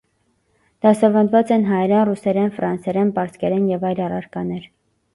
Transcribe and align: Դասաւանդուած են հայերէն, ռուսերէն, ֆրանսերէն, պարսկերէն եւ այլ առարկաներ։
Դասաւանդուած 0.85 1.53
են 1.57 1.67
հայերէն, 1.69 2.03
ռուսերէն, 2.11 2.51
ֆրանսերէն, 2.57 3.15
պարսկերէն 3.21 3.73
եւ 3.77 3.89
այլ 3.95 4.07
առարկաներ։ 4.11 4.71